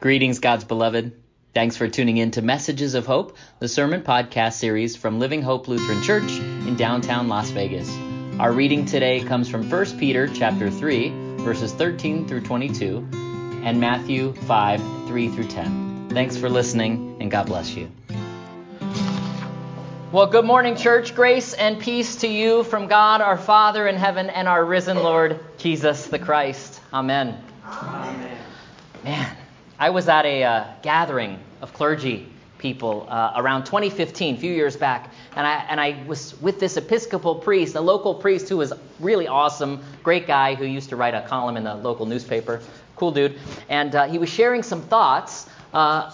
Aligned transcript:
Greetings, 0.00 0.38
God's 0.38 0.64
beloved. 0.64 1.12
Thanks 1.52 1.76
for 1.76 1.88
tuning 1.88 2.16
in 2.16 2.30
to 2.32 2.42
Messages 2.42 2.94
of 2.94 3.06
Hope, 3.06 3.36
the 3.58 3.68
sermon 3.68 4.02
podcast 4.02 4.54
series 4.54 4.96
from 4.96 5.18
Living 5.18 5.42
Hope 5.42 5.66
Lutheran 5.68 6.02
Church 6.02 6.30
in 6.38 6.76
downtown 6.76 7.28
Las 7.28 7.50
Vegas. 7.50 7.90
Our 8.38 8.52
reading 8.52 8.86
today 8.86 9.20
comes 9.20 9.48
from 9.48 9.68
1 9.68 9.98
Peter 9.98 10.28
chapter 10.28 10.70
3, 10.70 11.36
verses 11.38 11.72
13 11.72 12.28
through 12.28 12.42
22, 12.42 13.08
and 13.64 13.80
Matthew 13.80 14.32
5, 14.32 14.80
3 15.08 15.28
through 15.28 15.48
10. 15.48 16.08
Thanks 16.10 16.36
for 16.36 16.48
listening, 16.48 17.16
and 17.20 17.30
God 17.30 17.46
bless 17.46 17.74
you. 17.74 17.90
Well, 20.12 20.26
good 20.26 20.44
morning, 20.44 20.76
church. 20.76 21.14
Grace 21.14 21.52
and 21.52 21.78
peace 21.78 22.16
to 22.16 22.28
you 22.28 22.64
from 22.64 22.88
God 22.88 23.20
our 23.20 23.36
Father 23.36 23.86
in 23.86 23.96
heaven 23.96 24.30
and 24.30 24.48
our 24.48 24.64
risen 24.64 24.96
Lord 24.96 25.38
Jesus 25.58 26.06
the 26.06 26.18
Christ. 26.18 26.80
Amen. 26.92 27.40
Amen. 27.64 28.38
Man, 29.04 29.36
I 29.80 29.88
was 29.88 30.10
at 30.10 30.26
a 30.26 30.44
uh, 30.44 30.64
gathering 30.82 31.38
of 31.62 31.72
clergy 31.72 32.28
people 32.58 33.06
uh, 33.08 33.32
around 33.36 33.64
2015, 33.64 34.34
a 34.34 34.38
few 34.38 34.52
years 34.52 34.76
back, 34.76 35.10
and 35.34 35.46
I, 35.46 35.64
and 35.70 35.80
I 35.80 36.04
was 36.06 36.38
with 36.42 36.60
this 36.60 36.76
Episcopal 36.76 37.36
priest, 37.36 37.74
a 37.76 37.80
local 37.80 38.14
priest 38.14 38.50
who 38.50 38.58
was 38.58 38.74
really 39.00 39.26
awesome, 39.26 39.82
great 40.02 40.26
guy 40.26 40.54
who 40.54 40.66
used 40.66 40.90
to 40.90 40.96
write 40.96 41.14
a 41.14 41.22
column 41.22 41.56
in 41.56 41.64
the 41.64 41.76
local 41.76 42.04
newspaper, 42.04 42.60
cool 42.94 43.10
dude, 43.10 43.38
and 43.70 43.94
uh, 43.94 44.06
he 44.06 44.18
was 44.18 44.28
sharing 44.28 44.62
some 44.62 44.82
thoughts 44.82 45.48
uh, 45.72 46.12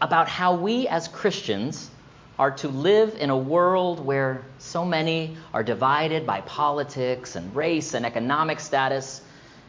about 0.00 0.28
how 0.28 0.54
we 0.54 0.86
as 0.86 1.08
Christians 1.08 1.90
are 2.38 2.52
to 2.52 2.68
live 2.68 3.16
in 3.18 3.30
a 3.30 3.36
world 3.36 3.98
where 3.98 4.44
so 4.58 4.84
many 4.84 5.36
are 5.52 5.64
divided 5.64 6.24
by 6.24 6.40
politics 6.42 7.34
and 7.34 7.56
race 7.56 7.94
and 7.94 8.06
economic 8.06 8.60
status 8.60 9.22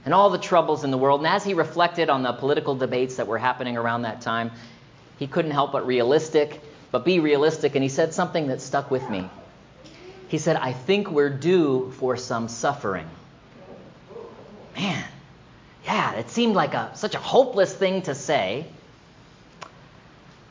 and 0.06 0.14
all 0.14 0.30
the 0.30 0.38
troubles 0.38 0.84
in 0.84 0.92
the 0.92 0.98
world. 0.98 1.22
And 1.22 1.28
as 1.28 1.44
he 1.44 1.54
reflected 1.54 2.10
on 2.10 2.24
the 2.24 2.34
political 2.34 2.76
debates 2.76 3.16
that 3.16 3.28
were 3.28 3.38
happening 3.38 3.78
around 3.78 4.04
that 4.04 4.22
time, 4.22 4.52
he 5.18 5.28
couldn't 5.28 5.52
help 5.52 5.72
but 5.72 5.86
realistic, 5.86 6.62
but 6.92 7.06
be 7.06 7.20
realistic, 7.20 7.76
and 7.76 7.84
he 7.84 7.90
said 7.90 8.14
something 8.14 8.48
that 8.48 8.62
stuck 8.62 8.90
with 8.90 9.08
me. 9.10 9.30
He 10.30 10.38
said, 10.38 10.56
I 10.56 10.74
think 10.74 11.10
we're 11.10 11.30
due 11.30 11.92
for 11.98 12.16
some 12.16 12.48
suffering. 12.48 13.08
Man, 14.78 15.04
yeah, 15.86 16.14
it 16.14 16.30
seemed 16.30 16.56
like 16.56 16.74
a, 16.74 16.92
such 16.96 17.16
a 17.16 17.20
hopeless 17.20 17.74
thing 17.74 18.04
to 18.04 18.16
say 18.16 18.66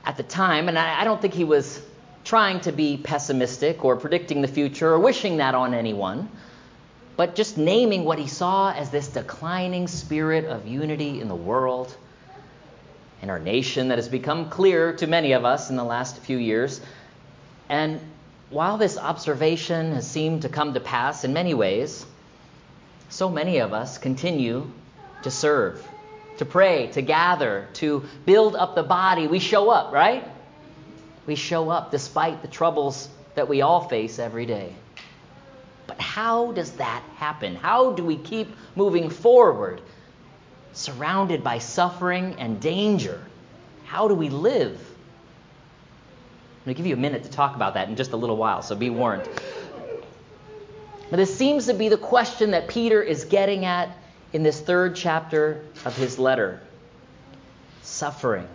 at 0.05 0.17
the 0.17 0.23
time, 0.23 0.69
and 0.69 0.79
I, 0.79 1.01
I 1.01 1.05
don't 1.05 1.21
think 1.21 1.35
he 1.35 1.45
was 1.45 1.81
trying 2.25 2.61
to 2.61 2.73
be 2.73 2.99
pessimistic 2.99 3.85
or 3.85 3.97
predicting 3.97 4.43
the 4.43 4.49
future 4.49 4.91
or 4.91 4.99
wishing 4.99 5.39
that 5.39 5.55
on 5.55 5.73
anyone 5.73 6.29
but 7.19 7.35
just 7.35 7.59
naming 7.59 8.05
what 8.05 8.17
he 8.17 8.29
saw 8.29 8.73
as 8.73 8.91
this 8.91 9.09
declining 9.09 9.89
spirit 9.89 10.45
of 10.45 10.69
unity 10.69 11.21
in 11.21 11.27
the 11.27 11.35
world 11.35 11.93
in 13.23 13.29
our 13.29 13.41
nation 13.41 13.89
that 13.89 13.99
has 13.99 14.09
become 14.09 14.49
clear 14.49 14.93
to 14.93 15.09
many 15.09 15.33
of 15.33 15.45
us 15.45 15.69
in 15.69 15.75
the 15.75 15.83
last 15.83 16.17
few 16.21 16.39
years. 16.39 16.81
And 17.69 18.01
while 18.51 18.79
this 18.79 18.97
observation 18.97 19.95
has 19.95 20.07
seemed 20.07 20.43
to 20.43 20.49
come 20.49 20.75
to 20.75 20.81
pass 20.81 21.25
in 21.25 21.33
many 21.33 21.55
ways, 21.55 22.07
so 23.09 23.29
many 23.29 23.59
of 23.59 23.73
us 23.73 23.99
continue 23.99 24.71
to 25.23 25.33
serve, 25.33 25.85
to 26.37 26.45
pray, 26.45 26.87
to 26.93 27.03
gather, 27.03 27.67
to 27.75 28.05
build 28.27 28.55
up 28.55 28.77
the 28.77 28.85
body. 28.85 29.27
We 29.27 29.41
show 29.41 29.71
up, 29.71 29.93
right? 29.93 30.23
We 31.27 31.35
show 31.35 31.69
up 31.69 31.91
despite 31.91 32.43
the 32.43 32.49
troubles 32.49 33.09
that 33.35 33.49
we 33.49 33.61
all 33.63 33.89
face 33.89 34.21
every 34.21 34.47
day. 34.47 34.73
But 35.89 36.01
how 36.01 36.53
does 36.53 36.73
that 36.73 37.03
happen? 37.17 37.57
How 37.57 37.93
do 37.93 38.05
we 38.05 38.17
keep 38.17 38.55
moving 38.77 39.11
forward, 39.11 39.81
surrounded 40.73 41.43
by 41.43 41.59
suffering 41.59 42.37
and 42.39 42.61
danger? 42.61 43.21
How 43.87 44.07
do 44.07 44.15
we 44.15 44.29
live? 44.29 44.75
I'm 44.77 46.65
going 46.65 46.75
to 46.75 46.79
give 46.79 46.87
you 46.87 46.95
a 46.95 46.99
minute 46.99 47.25
to 47.25 47.31
talk 47.31 47.57
about 47.57 47.75
that 47.75 47.89
in 47.89 47.97
just 47.97 48.13
a 48.13 48.17
little 48.17 48.37
while, 48.37 48.63
so 48.63 48.77
be 48.77 48.91
warned. 48.91 49.27
But 51.11 51.17
this 51.17 51.35
seems 51.35 51.67
to 51.67 51.75
be 51.75 51.89
the 51.89 51.97
question 51.97 52.51
that 52.51 52.69
Peter 52.69 53.03
is 53.03 53.25
getting 53.25 53.65
at 53.65 53.89
in 54.35 54.43
this 54.43 54.61
third 54.61 54.95
chapter 54.95 55.65
of 55.87 55.97
his 55.97 56.19
letter 56.19 56.61
suffering 57.81 58.47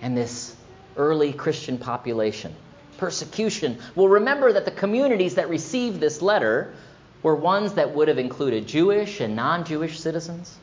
and 0.00 0.16
this 0.16 0.56
early 0.96 1.34
Christian 1.34 1.76
population 1.76 2.54
persecution. 2.98 3.78
Well, 3.94 4.08
remember 4.08 4.52
that 4.52 4.66
the 4.66 4.70
communities 4.70 5.36
that 5.36 5.48
received 5.48 6.00
this 6.00 6.20
letter 6.20 6.74
were 7.22 7.34
ones 7.34 7.74
that 7.74 7.94
would 7.94 8.08
have 8.08 8.18
included 8.18 8.66
Jewish 8.66 9.20
and 9.20 9.34
non 9.34 9.64
Jewish 9.64 9.98
citizens, 9.98 10.56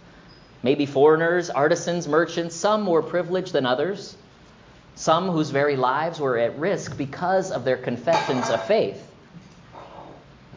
maybe 0.61 0.85
foreigners, 0.85 1.49
artisans, 1.49 2.07
merchants, 2.07 2.55
some 2.55 2.83
more 2.83 3.01
privileged 3.01 3.53
than 3.53 3.65
others, 3.65 4.15
some 4.95 5.29
whose 5.29 5.49
very 5.49 5.75
lives 5.75 6.19
were 6.19 6.37
at 6.37 6.57
risk 6.59 6.97
because 6.97 7.51
of 7.51 7.65
their 7.65 7.77
confessions 7.77 8.49
of 8.49 8.63
faith. 8.65 9.11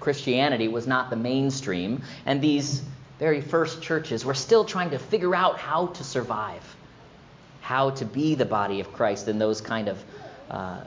Christianity 0.01 0.69
was 0.69 0.87
not 0.87 1.11
the 1.11 1.17
mainstream, 1.17 2.03
and 2.27 2.41
these 2.41 2.83
very 3.19 3.41
first 3.41 3.83
churches 3.83 4.25
were 4.25 4.35
still 4.35 4.65
trying 4.65 4.91
to 4.91 4.99
figure 4.99 5.35
out 5.35 5.59
how 5.59 5.89
to 5.89 6.05
survive, 6.05 6.77
how 7.61 7.91
to 7.91 8.05
be 8.05 8.37
the 8.37 8.45
body 8.45 8.79
of 8.79 8.93
Christ 8.93 9.27
in 9.27 9.41
those 9.41 9.61
kind 9.61 9.89
of 9.89 10.05
uh, 10.51 10.81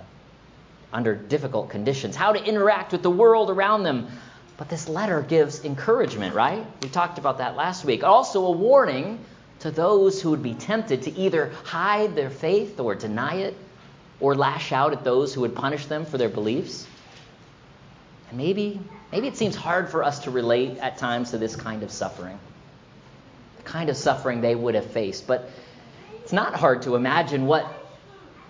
under 0.94 1.16
difficult 1.16 1.70
conditions, 1.70 2.16
how 2.16 2.34
to 2.34 2.44
interact 2.44 2.92
with 2.92 3.02
the 3.02 3.10
world 3.10 3.50
around 3.50 3.84
them. 3.84 4.08
But 4.58 4.70
this 4.70 4.88
letter 4.88 5.22
gives 5.22 5.66
encouragement, 5.66 6.36
right? 6.36 6.66
We 6.84 6.90
talked 6.90 7.18
about 7.18 7.40
that 7.40 7.56
last 7.56 7.86
week. 7.86 8.04
Also, 8.04 8.46
a 8.46 8.52
warning 8.52 9.20
to 9.60 9.72
those 9.72 10.22
who 10.22 10.32
would 10.32 10.44
be 10.44 10.54
tempted 10.54 11.04
to 11.04 11.12
either 11.12 11.52
hide 11.64 12.16
their 12.16 12.30
faith 12.30 12.80
or 12.80 12.96
deny 12.96 13.36
it, 13.36 13.56
or 14.20 14.36
lash 14.36 14.72
out 14.72 14.94
at 14.94 15.04
those 15.04 15.34
who 15.34 15.42
would 15.42 15.56
punish 15.56 15.88
them 15.88 16.06
for 16.06 16.18
their 16.18 16.30
beliefs. 16.30 16.86
And 18.30 18.38
maybe, 18.38 18.80
maybe 19.12 19.28
it 19.28 19.36
seems 19.36 19.56
hard 19.56 19.90
for 19.90 20.04
us 20.04 20.20
to 20.20 20.32
relate 20.32 20.78
at 20.78 20.98
times 20.98 21.32
to 21.32 21.40
this 21.40 21.56
kind 21.56 21.82
of 21.82 21.92
suffering, 21.92 22.40
the 23.58 23.64
kind 23.64 23.90
of 23.90 23.98
suffering 23.98 24.42
they 24.42 24.54
would 24.54 24.76
have 24.76 24.86
faced. 24.86 25.26
But 25.26 25.50
it's 26.22 26.32
not 26.32 26.56
hard 26.56 26.84
to 26.84 26.96
imagine 26.96 27.48
what 27.48 27.66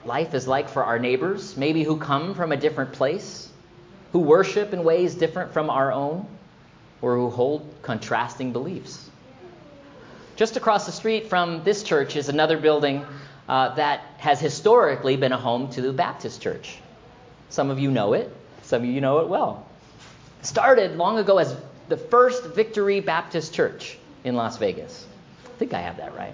life 0.06 0.34
is 0.34 0.47
like 0.47 0.69
for 0.69 0.84
our 0.84 1.00
neighbors, 1.00 1.56
maybe 1.57 1.84
who 1.84 1.97
come 1.97 2.34
from 2.34 2.51
a 2.51 2.57
different 2.57 2.94
place, 2.94 3.50
who 4.12 4.19
worship 4.19 4.73
in 4.73 4.84
ways 4.84 5.16
different 5.16 5.53
from 5.53 5.69
our 5.69 5.91
own, 5.91 6.25
or 7.01 7.16
who 7.16 7.29
hold 7.29 7.67
contrasting 7.81 8.51
beliefs. 8.51 9.09
Just 10.35 10.57
across 10.57 10.85
the 10.85 10.91
street 10.91 11.28
from 11.28 11.63
this 11.63 11.84
church 11.84 12.16
is 12.16 12.29
another 12.29 12.57
building 12.57 13.06
uh, 13.47 13.75
that 13.75 14.01
has 14.17 14.39
historically 14.39 15.17
been 15.17 15.31
a 15.31 15.38
home 15.38 15.69
to 15.72 15.81
the 15.81 15.94
Baptist 15.94 16.41
Church. 16.41 16.78
Some 17.50 17.69
of 17.69 17.79
you 17.79 17.91
know 17.91 18.13
it, 18.13 18.33
some 18.63 18.83
of 18.83 18.89
you 18.89 19.01
know 19.01 19.19
it 19.19 19.28
well. 19.28 19.68
Started 20.41 20.95
long 20.95 21.19
ago 21.19 21.38
as 21.38 21.56
the 21.89 21.97
first 21.97 22.45
Victory 22.45 23.01
Baptist 23.01 23.53
Church 23.53 23.97
in 24.23 24.35
Las 24.35 24.57
Vegas. 24.57 25.06
I 25.45 25.57
think 25.57 25.73
I 25.73 25.81
have 25.81 25.97
that 25.97 26.16
right. 26.16 26.33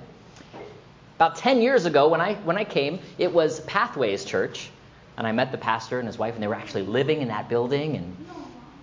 About 1.17 1.35
10 1.35 1.63
years 1.63 1.88
ago, 1.88 2.09
when 2.09 2.22
I, 2.22 2.35
when 2.35 2.57
I 2.57 2.63
came, 2.63 3.00
it 3.17 3.33
was 3.33 3.61
Pathways 3.61 4.23
Church, 4.23 4.69
and 5.17 5.25
I 5.25 5.31
met 5.31 5.51
the 5.51 5.57
pastor 5.57 5.97
and 5.97 6.07
his 6.07 6.19
wife, 6.19 6.35
and 6.35 6.44
they 6.44 6.47
were 6.47 6.53
actually 6.53 6.83
living 6.83 7.23
in 7.23 7.29
that 7.29 7.50
building 7.50 7.95
and 7.95 8.16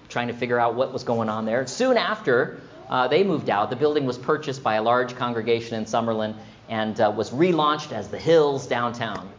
trying 0.09 0.27
to 0.27 0.35
figure 0.35 0.59
out 0.59 0.75
what 0.75 0.93
was 0.93 1.05
going 1.05 1.29
on 1.29 1.45
there. 1.45 1.65
Soon 1.69 1.97
after 1.97 2.61
uh, 2.91 3.07
they 3.07 3.23
moved 3.23 3.51
out, 3.51 3.71
the 3.71 3.77
building 3.77 4.05
was 4.05 4.19
purchased 4.19 4.65
by 4.65 4.75
a 4.75 4.83
large 4.83 5.15
congregation 5.15 5.77
in 5.77 5.85
Summerlin 5.85 6.35
and 6.69 7.01
uh, 7.01 7.13
was 7.17 7.31
relaunched 7.31 7.93
as 7.93 8.09
the 8.09 8.19
Hills 8.19 8.67
downtown. 8.67 9.31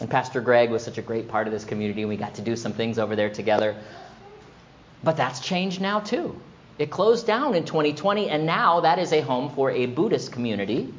And 0.00 0.10
Pastor 0.10 0.42
Greg 0.42 0.68
was 0.68 0.84
such 0.84 0.98
a 0.98 1.02
great 1.02 1.28
part 1.28 1.46
of 1.46 1.52
this 1.54 1.64
community, 1.64 2.02
and 2.02 2.10
we 2.10 2.18
got 2.18 2.34
to 2.34 2.42
do 2.42 2.56
some 2.56 2.74
things 2.74 2.98
over 2.98 3.16
there 3.16 3.30
together. 3.30 3.74
But 5.02 5.16
that's 5.16 5.40
changed 5.40 5.80
now, 5.80 6.00
too. 6.00 6.38
It 6.78 6.90
closed 6.90 7.26
down 7.26 7.54
in 7.54 7.64
2020, 7.64 8.28
and 8.28 8.44
now 8.44 8.80
that 8.80 8.98
is 8.98 9.14
a 9.14 9.22
home 9.22 9.48
for 9.54 9.70
a 9.70 9.86
Buddhist 9.86 10.30
community 10.30 10.92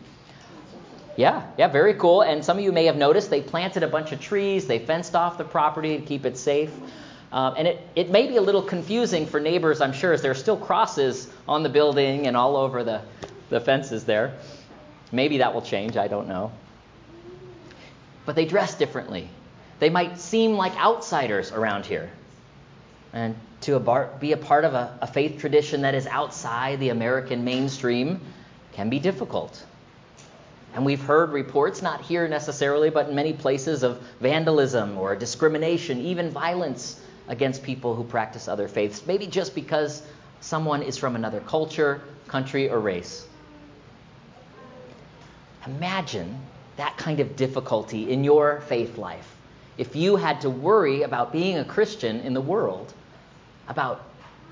yeah, 1.15 1.47
yeah, 1.57 1.67
very 1.67 1.93
cool. 1.93 2.21
And 2.21 2.43
some 2.43 2.57
of 2.57 2.63
you 2.63 2.71
may 2.71 2.85
have 2.85 2.97
noticed 2.97 3.29
they 3.29 3.41
planted 3.41 3.83
a 3.83 3.87
bunch 3.87 4.11
of 4.11 4.19
trees, 4.19 4.67
they 4.67 4.79
fenced 4.79 5.15
off 5.15 5.37
the 5.37 5.43
property 5.43 5.97
to 5.97 6.05
keep 6.05 6.25
it 6.25 6.37
safe. 6.37 6.71
Um, 7.31 7.55
and 7.57 7.67
it, 7.67 7.81
it 7.95 8.09
may 8.09 8.27
be 8.27 8.37
a 8.37 8.41
little 8.41 8.61
confusing 8.61 9.25
for 9.25 9.39
neighbors, 9.39 9.81
I'm 9.81 9.93
sure, 9.93 10.13
as 10.13 10.21
there 10.21 10.31
are 10.31 10.35
still 10.35 10.57
crosses 10.57 11.29
on 11.47 11.63
the 11.63 11.69
building 11.69 12.27
and 12.27 12.37
all 12.37 12.55
over 12.55 12.83
the, 12.83 13.01
the 13.49 13.59
fences 13.59 14.05
there. 14.05 14.37
Maybe 15.11 15.39
that 15.39 15.53
will 15.53 15.61
change, 15.61 15.97
I 15.97 16.07
don't 16.07 16.27
know. 16.27 16.51
But 18.25 18.35
they 18.35 18.45
dress 18.45 18.75
differently. 18.75 19.29
They 19.79 19.89
might 19.89 20.19
seem 20.19 20.53
like 20.53 20.75
outsiders 20.77 21.51
around 21.51 21.85
here. 21.85 22.09
And 23.13 23.35
to 23.61 23.79
be 24.19 24.31
a 24.31 24.37
part 24.37 24.65
of 24.65 24.73
a, 24.73 24.97
a 25.01 25.07
faith 25.07 25.39
tradition 25.39 25.81
that 25.81 25.95
is 25.95 26.07
outside 26.07 26.79
the 26.79 26.89
American 26.89 27.43
mainstream 27.43 28.21
can 28.73 28.89
be 28.89 28.99
difficult. 28.99 29.63
And 30.75 30.85
we've 30.85 31.01
heard 31.01 31.31
reports, 31.31 31.81
not 31.81 32.01
here 32.01 32.27
necessarily, 32.27 32.89
but 32.89 33.07
in 33.07 33.15
many 33.15 33.31
places, 33.31 33.81
of 33.81 34.01
vandalism 34.19 34.97
or 34.97 35.15
discrimination, 35.15 36.01
even 36.01 36.29
violence 36.29 36.99
against 37.29 37.63
people 37.63 37.95
who 37.95 38.03
practice 38.03 38.49
other 38.49 38.67
faiths, 38.67 39.05
maybe 39.07 39.25
just 39.25 39.55
because 39.55 40.03
someone 40.41 40.83
is 40.83 40.97
from 40.97 41.15
another 41.15 41.39
culture, 41.39 42.01
country, 42.27 42.69
or 42.69 42.81
race. 42.81 43.25
Imagine 45.65 46.37
that 46.75 46.97
kind 46.97 47.21
of 47.21 47.37
difficulty 47.37 48.11
in 48.11 48.25
your 48.25 48.59
faith 48.67 48.97
life, 48.97 49.33
if 49.77 49.95
you 49.95 50.17
had 50.17 50.41
to 50.41 50.49
worry 50.49 51.03
about 51.03 51.31
being 51.31 51.57
a 51.57 51.65
Christian 51.65 52.19
in 52.19 52.33
the 52.33 52.41
world, 52.41 52.93
about 53.69 54.03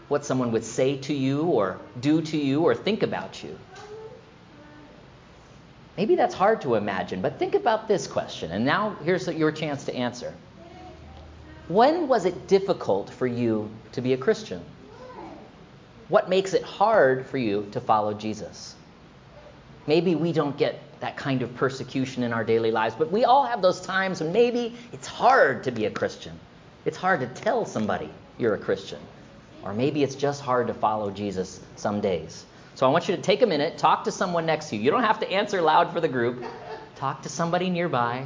what 0.07 0.25
someone 0.25 0.53
would 0.53 0.63
say 0.63 0.95
to 0.97 1.13
you 1.13 1.43
or 1.43 1.79
do 1.99 2.21
to 2.21 2.37
you 2.37 2.63
or 2.63 2.73
think 2.73 3.03
about 3.03 3.43
you. 3.43 3.59
Maybe 5.97 6.15
that's 6.15 6.33
hard 6.33 6.61
to 6.61 6.75
imagine, 6.75 7.21
but 7.21 7.37
think 7.37 7.53
about 7.53 7.87
this 7.87 8.07
question. 8.07 8.51
And 8.51 8.65
now 8.65 8.95
here's 9.03 9.27
your 9.27 9.51
chance 9.51 9.85
to 9.85 9.95
answer. 9.95 10.33
When 11.67 12.07
was 12.07 12.25
it 12.25 12.47
difficult 12.47 13.09
for 13.09 13.27
you 13.27 13.69
to 13.93 14.01
be 14.01 14.13
a 14.13 14.17
Christian? 14.17 14.63
What 16.09 16.29
makes 16.29 16.53
it 16.53 16.63
hard 16.63 17.27
for 17.27 17.37
you 17.37 17.67
to 17.71 17.79
follow 17.79 18.13
Jesus? 18.13 18.75
Maybe 19.87 20.15
we 20.15 20.33
don't 20.33 20.57
get 20.57 20.79
that 20.99 21.15
kind 21.15 21.41
of 21.41 21.53
persecution 21.55 22.23
in 22.23 22.33
our 22.33 22.43
daily 22.43 22.71
lives, 22.71 22.95
but 22.97 23.11
we 23.11 23.25
all 23.25 23.45
have 23.45 23.61
those 23.61 23.81
times 23.81 24.21
when 24.21 24.31
maybe 24.31 24.75
it's 24.93 25.07
hard 25.07 25.63
to 25.65 25.71
be 25.71 25.85
a 25.85 25.91
Christian. 25.91 26.39
It's 26.85 26.97
hard 26.97 27.19
to 27.19 27.27
tell 27.27 27.65
somebody 27.65 28.09
you're 28.37 28.55
a 28.55 28.59
Christian. 28.59 28.99
Or 29.63 29.73
maybe 29.73 30.03
it's 30.03 30.15
just 30.15 30.41
hard 30.41 30.67
to 30.67 30.73
follow 30.73 31.11
Jesus 31.11 31.61
some 31.75 32.01
days. 32.01 32.45
So 32.75 32.87
I 32.87 32.89
want 32.89 33.07
you 33.07 33.15
to 33.15 33.21
take 33.21 33.41
a 33.43 33.45
minute, 33.45 33.77
talk 33.77 34.05
to 34.05 34.11
someone 34.11 34.45
next 34.45 34.69
to 34.69 34.75
you. 34.75 34.81
You 34.81 34.91
don't 34.91 35.03
have 35.03 35.19
to 35.19 35.31
answer 35.31 35.61
loud 35.61 35.93
for 35.93 36.01
the 36.01 36.07
group. 36.07 36.43
Talk 36.95 37.21
to 37.23 37.29
somebody 37.29 37.69
nearby, 37.69 38.25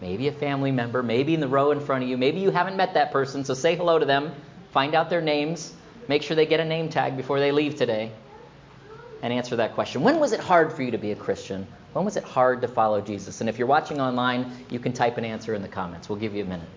maybe 0.00 0.28
a 0.28 0.32
family 0.32 0.70
member, 0.70 1.02
maybe 1.02 1.34
in 1.34 1.40
the 1.40 1.48
row 1.48 1.72
in 1.72 1.80
front 1.80 2.04
of 2.04 2.08
you. 2.08 2.16
Maybe 2.16 2.40
you 2.40 2.50
haven't 2.50 2.76
met 2.76 2.94
that 2.94 3.12
person, 3.12 3.44
so 3.44 3.52
say 3.52 3.76
hello 3.76 3.98
to 3.98 4.06
them, 4.06 4.32
find 4.72 4.94
out 4.94 5.10
their 5.10 5.20
names, 5.20 5.74
make 6.08 6.22
sure 6.22 6.34
they 6.34 6.46
get 6.46 6.60
a 6.60 6.64
name 6.64 6.88
tag 6.88 7.16
before 7.16 7.38
they 7.38 7.52
leave 7.52 7.76
today, 7.76 8.12
and 9.22 9.32
answer 9.32 9.56
that 9.56 9.74
question. 9.74 10.02
When 10.02 10.20
was 10.20 10.32
it 10.32 10.40
hard 10.40 10.72
for 10.72 10.82
you 10.82 10.90
to 10.90 10.98
be 10.98 11.12
a 11.12 11.16
Christian? 11.16 11.66
When 11.92 12.04
was 12.04 12.16
it 12.16 12.24
hard 12.24 12.62
to 12.62 12.68
follow 12.68 13.00
Jesus? 13.02 13.40
And 13.40 13.50
if 13.50 13.58
you're 13.58 13.68
watching 13.68 14.00
online, 14.00 14.66
you 14.70 14.78
can 14.78 14.92
type 14.92 15.18
an 15.18 15.24
answer 15.24 15.54
in 15.54 15.60
the 15.60 15.68
comments. 15.68 16.08
We'll 16.08 16.18
give 16.18 16.34
you 16.34 16.44
a 16.44 16.46
minute. 16.46 16.68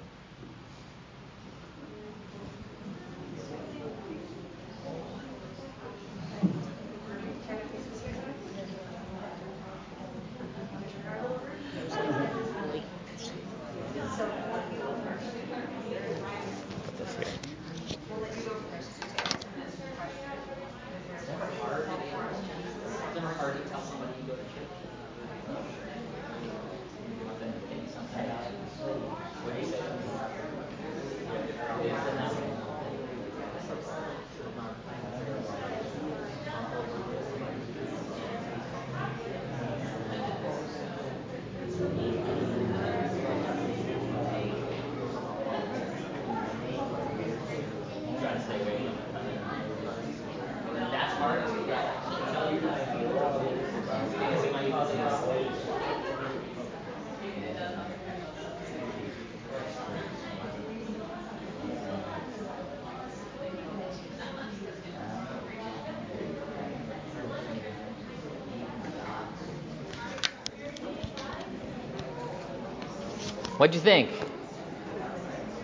What'd 73.57 73.74
you 73.74 73.81
think? 73.81 74.10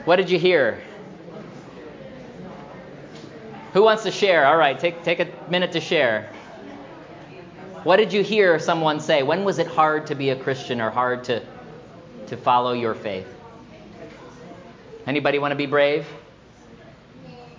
What 0.05 0.15
did 0.15 0.29
you 0.29 0.39
hear? 0.39 0.81
Who 3.73 3.83
wants 3.83 4.03
to 4.03 4.11
share? 4.11 4.45
All 4.45 4.57
right, 4.57 4.79
take, 4.79 5.03
take 5.03 5.19
a 5.19 5.27
minute 5.49 5.73
to 5.73 5.81
share. 5.81 6.31
What 7.83 7.97
did 7.97 8.13
you 8.13 8.23
hear 8.23 8.59
someone 8.59 8.99
say? 8.99 9.23
When 9.23 9.43
was 9.43 9.59
it 9.59 9.67
hard 9.67 10.07
to 10.07 10.15
be 10.15 10.29
a 10.29 10.35
Christian 10.35 10.79
or 10.79 10.89
hard 10.89 11.23
to, 11.25 11.43
to 12.27 12.37
follow 12.37 12.73
your 12.73 12.95
faith? 12.95 13.27
Anybody 15.05 15.39
want 15.39 15.51
to 15.51 15.55
be 15.55 15.65
brave? 15.65 16.05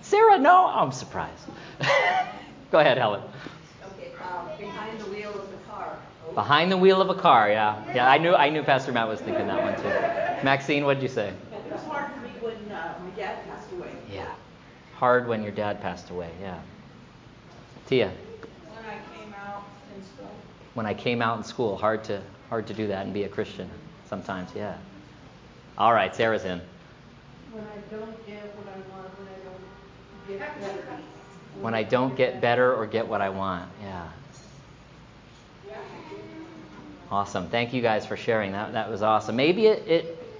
Sarah, 0.00 0.38
no? 0.38 0.66
I'm 0.66 0.92
surprised. 0.92 1.46
Go 2.70 2.78
ahead, 2.78 2.96
Helen. 2.96 3.22
Okay, 3.94 4.12
um, 4.22 4.48
behind 4.58 4.98
the 5.00 5.06
wheel 5.06 5.30
of 5.30 5.50
the 5.50 5.58
car. 5.68 5.98
Behind 6.34 6.72
the 6.72 6.76
wheel 6.76 7.02
of 7.02 7.10
a 7.10 7.14
car, 7.14 7.50
yeah. 7.50 7.82
Yeah, 7.94 8.08
I 8.08 8.18
knew 8.18 8.34
I 8.34 8.48
knew 8.48 8.62
Pastor 8.62 8.92
Matt 8.92 9.08
was 9.08 9.20
thinking 9.20 9.46
that 9.46 9.62
one 9.62 9.76
too. 9.76 10.44
Maxine, 10.44 10.84
what 10.84 10.94
did 10.94 11.02
you 11.02 11.08
say? 11.08 11.28
It 11.28 11.72
was 11.72 11.82
hard 11.82 12.10
for 12.12 12.20
me 12.20 12.30
when 12.40 12.72
uh, 12.72 12.94
my 13.04 13.10
dad 13.10 13.44
passed 13.46 13.70
away. 13.72 13.90
Yeah. 14.10 14.32
Hard 14.94 15.28
when 15.28 15.42
your 15.42 15.52
dad 15.52 15.80
passed 15.80 16.10
away, 16.10 16.30
yeah. 16.40 16.58
Tia. 17.86 18.08
When 18.08 18.84
I 18.86 18.98
came 19.14 19.34
out 19.34 19.64
in 19.96 20.02
school. 20.04 20.30
When 20.74 20.86
I 20.86 20.94
came 20.94 21.20
out 21.20 21.38
in 21.38 21.44
school, 21.44 21.76
hard 21.76 22.02
to 22.04 22.22
hard 22.48 22.66
to 22.66 22.74
do 22.74 22.86
that 22.86 23.04
and 23.04 23.12
be 23.12 23.24
a 23.24 23.28
Christian 23.28 23.68
sometimes, 24.08 24.50
yeah. 24.54 24.76
All 25.76 25.92
right, 25.92 26.14
Sarah's 26.14 26.44
in. 26.44 26.60
When 27.50 27.64
I 27.64 27.94
don't 27.94 28.26
get 28.26 28.42
what 28.56 28.68
I 28.68 28.78
want, 28.94 29.08
when 29.18 29.28
I 29.28 30.38
don't 30.38 30.38
get 30.38 30.60
better. 30.60 30.98
When 31.60 31.74
I 31.74 31.82
don't 31.82 32.16
get 32.16 32.40
better 32.40 32.74
or 32.74 32.86
get 32.86 33.06
what 33.06 33.20
I 33.20 33.28
want, 33.28 33.68
yeah. 33.82 34.08
Awesome. 37.12 37.48
Thank 37.48 37.74
you 37.74 37.82
guys 37.82 38.06
for 38.06 38.16
sharing. 38.16 38.52
That 38.52 38.72
that 38.72 38.90
was 38.90 39.02
awesome. 39.02 39.36
Maybe 39.36 39.66
it, 39.66 39.86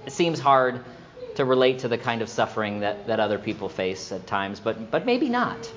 it 0.07 0.11
seems 0.11 0.39
hard 0.39 0.83
to 1.35 1.45
relate 1.45 1.79
to 1.79 1.87
the 1.87 1.99
kind 1.99 2.23
of 2.23 2.29
suffering 2.29 2.79
that, 2.79 3.05
that 3.05 3.19
other 3.19 3.37
people 3.37 3.69
face 3.69 4.11
at 4.11 4.25
times, 4.25 4.59
but 4.59 4.89
but 4.89 5.05
maybe 5.05 5.29
not. 5.29 5.71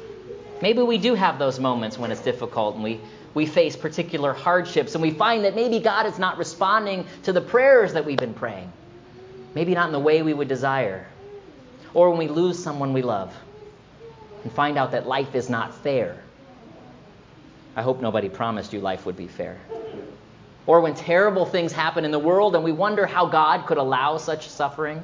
Maybe 0.62 0.80
we 0.80 0.96
do 0.96 1.14
have 1.14 1.38
those 1.38 1.60
moments 1.60 1.98
when 1.98 2.10
it's 2.10 2.22
difficult 2.22 2.76
and 2.76 2.84
we, 2.84 2.98
we 3.34 3.44
face 3.44 3.76
particular 3.76 4.32
hardships 4.32 4.94
and 4.94 5.02
we 5.02 5.10
find 5.10 5.44
that 5.44 5.54
maybe 5.54 5.80
God 5.80 6.06
is 6.06 6.18
not 6.18 6.38
responding 6.38 7.06
to 7.24 7.32
the 7.34 7.42
prayers 7.42 7.92
that 7.92 8.06
we've 8.06 8.16
been 8.16 8.32
praying. 8.32 8.72
Maybe 9.54 9.74
not 9.74 9.88
in 9.88 9.92
the 9.92 10.00
way 10.00 10.22
we 10.22 10.32
would 10.32 10.48
desire. 10.48 11.06
Or 11.92 12.08
when 12.08 12.18
we 12.18 12.28
lose 12.28 12.62
someone 12.62 12.94
we 12.94 13.02
love 13.02 13.36
and 14.44 14.50
find 14.50 14.78
out 14.78 14.92
that 14.92 15.06
life 15.06 15.34
is 15.34 15.50
not 15.50 15.74
fair. 15.74 16.22
I 17.74 17.82
hope 17.82 18.00
nobody 18.00 18.30
promised 18.30 18.72
you 18.72 18.80
life 18.80 19.04
would 19.04 19.16
be 19.18 19.28
fair. 19.28 19.58
Or 20.66 20.80
when 20.80 20.94
terrible 20.94 21.46
things 21.46 21.72
happen 21.72 22.04
in 22.04 22.10
the 22.10 22.18
world 22.18 22.54
and 22.56 22.64
we 22.64 22.72
wonder 22.72 23.06
how 23.06 23.26
God 23.26 23.66
could 23.66 23.78
allow 23.78 24.16
such 24.18 24.48
suffering. 24.48 25.02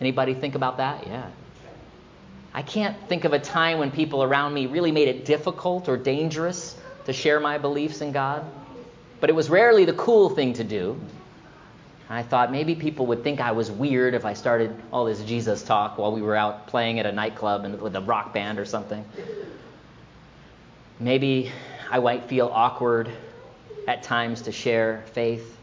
Anybody 0.00 0.34
think 0.34 0.54
about 0.54 0.76
that? 0.76 1.06
Yeah. 1.06 1.28
I 2.52 2.62
can't 2.62 2.96
think 3.08 3.24
of 3.24 3.32
a 3.32 3.38
time 3.40 3.78
when 3.78 3.90
people 3.90 4.22
around 4.22 4.54
me 4.54 4.66
really 4.66 4.92
made 4.92 5.08
it 5.08 5.24
difficult 5.24 5.88
or 5.88 5.96
dangerous 5.96 6.76
to 7.06 7.12
share 7.12 7.40
my 7.40 7.58
beliefs 7.58 8.00
in 8.00 8.12
God. 8.12 8.44
But 9.20 9.30
it 9.30 9.32
was 9.32 9.50
rarely 9.50 9.84
the 9.84 9.94
cool 9.94 10.30
thing 10.30 10.52
to 10.54 10.64
do. 10.64 11.00
I 12.08 12.22
thought 12.22 12.52
maybe 12.52 12.76
people 12.76 13.06
would 13.06 13.24
think 13.24 13.40
I 13.40 13.52
was 13.52 13.70
weird 13.70 14.14
if 14.14 14.24
I 14.24 14.34
started 14.34 14.76
all 14.92 15.06
this 15.06 15.22
Jesus 15.22 15.64
talk 15.64 15.98
while 15.98 16.12
we 16.12 16.22
were 16.22 16.36
out 16.36 16.68
playing 16.68 17.00
at 17.00 17.06
a 17.06 17.12
nightclub 17.12 17.64
and 17.64 17.80
with 17.80 17.96
a 17.96 18.00
rock 18.02 18.32
band 18.32 18.60
or 18.60 18.64
something. 18.64 19.04
Maybe 21.00 21.50
I 21.90 21.98
might 21.98 22.24
feel 22.24 22.50
awkward 22.52 23.10
at 23.86 24.02
times 24.02 24.42
to 24.42 24.52
share 24.52 25.04
faith. 25.12 25.56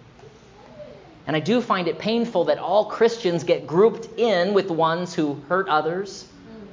And 1.28 1.36
I 1.36 1.40
do 1.40 1.62
find 1.62 1.88
it 1.88 2.00
painful 2.00 2.46
that 2.46 2.58
all 2.58 2.86
Christians 2.86 3.44
get 3.44 3.68
grouped 3.68 4.20
in 4.20 4.54
with 4.54 4.70
ones 4.70 5.14
who 5.14 5.42
hurt 5.48 5.70
others 5.70 6.28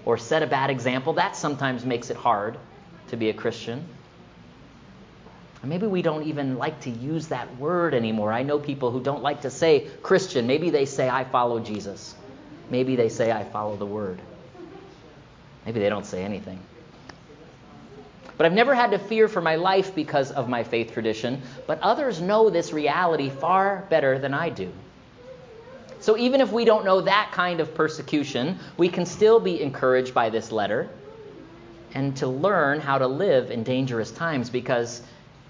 or 0.04 0.16
set 0.16 0.42
a 0.42 0.46
bad 0.46 0.70
example. 0.70 1.14
That 1.14 1.36
sometimes 1.36 1.84
makes 1.84 2.10
it 2.10 2.16
hard 2.16 2.58
to 3.08 3.16
be 3.16 3.28
a 3.28 3.34
Christian. 3.34 3.84
And 5.60 5.68
maybe 5.68 5.86
we 5.86 6.02
don't 6.02 6.24
even 6.24 6.56
like 6.56 6.80
to 6.82 6.90
use 6.90 7.28
that 7.28 7.56
word 7.56 7.92
anymore. 7.92 8.32
I 8.32 8.42
know 8.42 8.58
people 8.58 8.90
who 8.90 9.02
don't 9.02 9.22
like 9.22 9.42
to 9.42 9.50
say 9.50 9.88
Christian. 10.02 10.46
Maybe 10.46 10.70
they 10.70 10.84
say, 10.86 11.08
I 11.08 11.24
follow 11.24 11.58
Jesus. 11.58 12.14
Maybe 12.70 12.96
they 12.96 13.08
say, 13.08 13.32
I 13.32 13.44
follow 13.44 13.76
the 13.76 13.86
word. 13.86 14.20
Maybe 15.66 15.80
they 15.80 15.88
don't 15.88 16.06
say 16.06 16.24
anything. 16.24 16.60
But 18.38 18.46
I've 18.46 18.52
never 18.52 18.74
had 18.74 18.92
to 18.92 18.98
fear 18.98 19.28
for 19.28 19.42
my 19.42 19.56
life 19.56 19.94
because 19.94 20.30
of 20.30 20.48
my 20.48 20.64
faith 20.64 20.92
tradition, 20.92 21.42
but 21.66 21.80
others 21.82 22.20
know 22.20 22.50
this 22.50 22.72
reality 22.72 23.30
far 23.30 23.86
better 23.90 24.18
than 24.18 24.32
I 24.32 24.48
do. 24.48 24.72
So 25.98 26.16
even 26.16 26.40
if 26.40 26.52
we 26.52 26.64
don't 26.64 26.84
know 26.84 27.00
that 27.00 27.32
kind 27.32 27.60
of 27.60 27.74
persecution, 27.74 28.58
we 28.76 28.88
can 28.88 29.04
still 29.04 29.40
be 29.40 29.60
encouraged 29.60 30.14
by 30.14 30.30
this 30.30 30.52
letter 30.52 30.88
and 31.94 32.16
to 32.18 32.28
learn 32.28 32.80
how 32.80 32.98
to 32.98 33.08
live 33.08 33.50
in 33.50 33.64
dangerous 33.64 34.12
times 34.12 34.50
because 34.50 35.02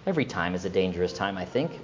every 0.06 0.24
time 0.24 0.54
is 0.54 0.64
a 0.64 0.70
dangerous 0.70 1.12
time, 1.12 1.36
I 1.36 1.44
think. 1.44 1.78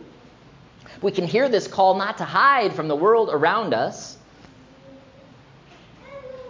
we 1.02 1.12
can 1.12 1.26
hear 1.26 1.48
this 1.48 1.66
call 1.66 1.94
not 1.96 2.18
to 2.18 2.24
hide 2.24 2.74
from 2.74 2.88
the 2.88 2.96
world 2.96 3.28
around 3.30 3.74
us, 3.74 4.16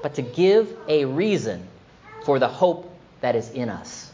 but 0.03 0.15
to 0.15 0.23
give 0.23 0.77
a 0.87 1.05
reason 1.07 1.67
for 2.21 2.39
the 2.39 2.49
hope 2.49 2.95
that 3.21 3.35
is 3.35 3.51
in 3.51 3.69
us. 3.69 4.13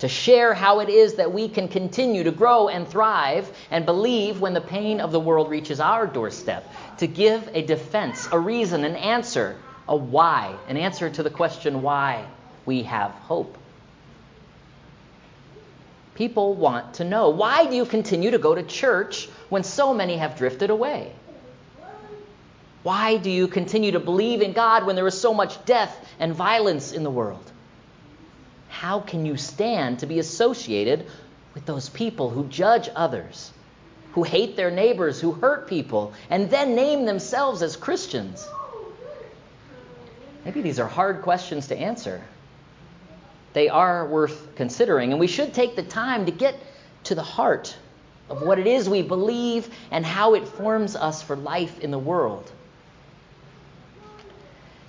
To 0.00 0.08
share 0.08 0.54
how 0.54 0.80
it 0.80 0.88
is 0.88 1.14
that 1.14 1.32
we 1.32 1.48
can 1.48 1.68
continue 1.68 2.24
to 2.24 2.32
grow 2.32 2.68
and 2.68 2.86
thrive 2.86 3.50
and 3.70 3.86
believe 3.86 4.40
when 4.40 4.54
the 4.54 4.60
pain 4.60 5.00
of 5.00 5.12
the 5.12 5.20
world 5.20 5.48
reaches 5.48 5.80
our 5.80 6.06
doorstep. 6.06 6.68
To 6.98 7.06
give 7.06 7.48
a 7.54 7.62
defense, 7.62 8.28
a 8.32 8.38
reason, 8.38 8.84
an 8.84 8.96
answer, 8.96 9.56
a 9.88 9.96
why, 9.96 10.56
an 10.68 10.76
answer 10.76 11.08
to 11.10 11.22
the 11.22 11.30
question 11.30 11.82
why 11.82 12.26
we 12.66 12.82
have 12.82 13.12
hope. 13.12 13.56
People 16.14 16.54
want 16.54 16.94
to 16.94 17.04
know 17.04 17.30
why 17.30 17.66
do 17.66 17.74
you 17.74 17.84
continue 17.84 18.30
to 18.30 18.38
go 18.38 18.54
to 18.54 18.62
church 18.62 19.28
when 19.48 19.64
so 19.64 19.92
many 19.92 20.16
have 20.16 20.36
drifted 20.36 20.70
away? 20.70 21.12
Why 22.84 23.16
do 23.16 23.30
you 23.30 23.48
continue 23.48 23.92
to 23.92 24.00
believe 24.00 24.42
in 24.42 24.52
God 24.52 24.86
when 24.86 24.94
there 24.94 25.06
is 25.06 25.18
so 25.18 25.32
much 25.34 25.64
death 25.64 25.96
and 26.18 26.34
violence 26.34 26.92
in 26.92 27.02
the 27.02 27.10
world? 27.10 27.50
How 28.84 29.00
can 29.00 29.24
you 29.24 29.38
stand 29.38 30.00
to 30.00 30.06
be 30.06 30.18
associated 30.18 31.06
with 31.54 31.64
those 31.64 31.88
people 31.88 32.28
who 32.28 32.44
judge 32.48 32.90
others, 32.94 33.50
who 34.12 34.24
hate 34.24 34.56
their 34.56 34.70
neighbors, 34.70 35.18
who 35.18 35.32
hurt 35.32 35.66
people, 35.66 36.12
and 36.28 36.50
then 36.50 36.74
name 36.74 37.06
themselves 37.06 37.62
as 37.62 37.76
Christians? 37.76 38.46
Maybe 40.44 40.60
these 40.60 40.78
are 40.78 40.86
hard 40.86 41.22
questions 41.22 41.66
to 41.68 41.78
answer. 41.78 42.20
They 43.54 43.70
are 43.70 44.06
worth 44.06 44.54
considering, 44.54 45.12
and 45.12 45.18
we 45.18 45.28
should 45.28 45.54
take 45.54 45.76
the 45.76 45.82
time 45.82 46.26
to 46.26 46.30
get 46.30 46.54
to 47.04 47.14
the 47.14 47.22
heart 47.22 47.74
of 48.28 48.42
what 48.42 48.58
it 48.58 48.66
is 48.66 48.86
we 48.86 49.00
believe 49.00 49.74
and 49.92 50.04
how 50.04 50.34
it 50.34 50.46
forms 50.46 50.94
us 50.94 51.22
for 51.22 51.36
life 51.36 51.80
in 51.80 51.90
the 51.90 51.98
world. 51.98 52.52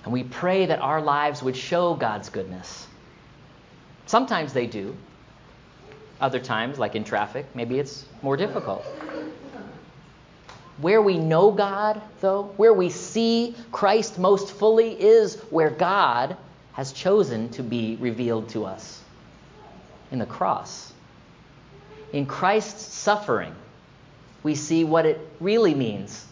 And 0.04 0.12
we 0.12 0.22
pray 0.22 0.66
that 0.66 0.80
our 0.80 1.00
lives 1.00 1.42
would 1.42 1.56
show 1.56 1.94
God's 1.94 2.28
goodness. 2.28 2.88
Sometimes 4.06 4.52
they 4.52 4.66
do. 4.66 4.96
Other 6.20 6.38
times, 6.38 6.78
like 6.78 6.94
in 6.94 7.04
traffic, 7.04 7.46
maybe 7.54 7.78
it's 7.78 8.06
more 8.22 8.36
difficult. 8.36 8.84
Where 10.78 11.02
we 11.02 11.18
know 11.18 11.50
God, 11.50 12.00
though, 12.20 12.44
where 12.56 12.72
we 12.72 12.88
see 12.90 13.54
Christ 13.72 14.18
most 14.18 14.52
fully, 14.52 15.00
is 15.00 15.36
where 15.50 15.70
God 15.70 16.36
has 16.72 16.92
chosen 16.92 17.48
to 17.50 17.62
be 17.62 17.96
revealed 17.96 18.48
to 18.50 18.64
us 18.64 19.00
in 20.10 20.18
the 20.18 20.26
cross. 20.26 20.92
In 22.12 22.26
Christ's 22.26 22.94
suffering, 22.94 23.54
we 24.42 24.54
see 24.54 24.84
what 24.84 25.06
it 25.06 25.18
really 25.40 25.74
means 25.74 26.24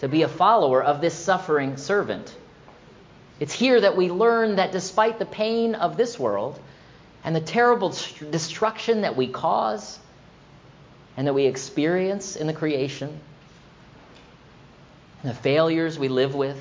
to 0.00 0.08
be 0.08 0.22
a 0.22 0.28
follower 0.28 0.82
of 0.82 1.00
this 1.00 1.14
suffering 1.14 1.76
servant. 1.76 2.34
It's 3.38 3.52
here 3.52 3.80
that 3.80 3.96
we 3.96 4.10
learn 4.10 4.56
that 4.56 4.72
despite 4.72 5.18
the 5.18 5.26
pain 5.26 5.74
of 5.74 5.96
this 5.96 6.18
world 6.18 6.58
and 7.26 7.34
the 7.34 7.40
terrible 7.40 7.92
destruction 8.30 9.00
that 9.00 9.16
we 9.16 9.26
cause 9.26 9.98
and 11.16 11.26
that 11.26 11.34
we 11.34 11.44
experience 11.46 12.36
in 12.36 12.46
the 12.46 12.52
creation, 12.52 13.20
and 15.22 15.30
the 15.30 15.34
failures 15.34 15.98
we 15.98 16.08
live 16.08 16.36
with, 16.36 16.60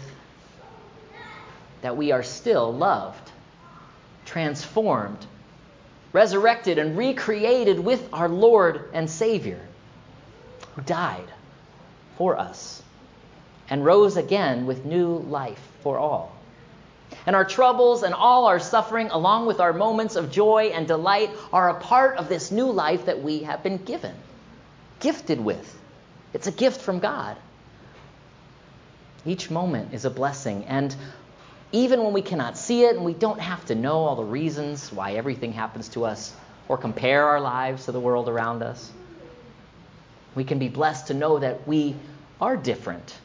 that 1.81 1.95
we 1.95 2.11
are 2.11 2.23
still 2.23 2.73
loved, 2.73 3.31
transformed, 4.25 5.23
resurrected, 6.13 6.79
and 6.79 6.97
recreated 6.97 7.79
with 7.79 8.09
our 8.11 8.27
Lord 8.27 8.89
and 8.91 9.07
Savior, 9.07 9.59
who 10.75 10.81
died 10.81 11.27
for 12.17 12.37
us 12.37 12.81
and 13.69 13.85
rose 13.85 14.17
again 14.17 14.65
with 14.65 14.83
new 14.83 15.17
life 15.17 15.61
for 15.81 15.99
all. 15.99 16.34
And 17.25 17.35
our 17.35 17.45
troubles 17.45 18.03
and 18.03 18.13
all 18.13 18.45
our 18.45 18.59
suffering, 18.59 19.09
along 19.09 19.47
with 19.47 19.59
our 19.59 19.73
moments 19.73 20.15
of 20.15 20.31
joy 20.31 20.71
and 20.73 20.87
delight, 20.87 21.31
are 21.51 21.69
a 21.69 21.79
part 21.79 22.17
of 22.17 22.29
this 22.29 22.51
new 22.51 22.69
life 22.69 23.05
that 23.05 23.23
we 23.23 23.39
have 23.39 23.63
been 23.63 23.77
given, 23.77 24.13
gifted 24.99 25.39
with. 25.43 25.79
It's 26.33 26.47
a 26.47 26.51
gift 26.51 26.81
from 26.81 26.99
God. 26.99 27.37
Each 29.25 29.49
moment 29.49 29.93
is 29.93 30.05
a 30.05 30.11
blessing. 30.11 30.65
And 30.65 30.95
even 31.71 32.03
when 32.03 32.13
we 32.13 32.21
cannot 32.21 32.57
see 32.57 32.83
it 32.83 32.95
and 32.95 33.03
we 33.03 33.13
don't 33.13 33.39
have 33.39 33.65
to 33.65 33.75
know 33.75 34.05
all 34.05 34.15
the 34.15 34.23
reasons 34.23 34.91
why 34.91 35.13
everything 35.13 35.51
happens 35.51 35.89
to 35.89 36.05
us 36.05 36.33
or 36.67 36.77
compare 36.77 37.25
our 37.25 37.39
lives 37.39 37.85
to 37.85 37.91
the 37.91 37.99
world 37.99 38.29
around 38.29 38.61
us, 38.61 38.91
we 40.35 40.43
can 40.43 40.59
be 40.59 40.69
blessed 40.69 41.07
to 41.07 41.15
know 41.15 41.39
that 41.39 41.67
we 41.67 41.95
are 42.39 42.55
different. 42.55 43.17